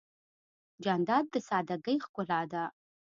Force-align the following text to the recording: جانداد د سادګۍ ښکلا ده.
جانداد 0.83 1.25
د 1.33 1.35
سادګۍ 1.47 1.97
ښکلا 2.05 2.41
ده. 2.51 2.63